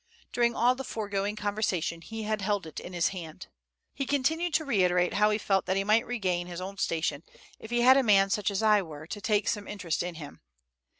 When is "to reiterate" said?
4.55-5.13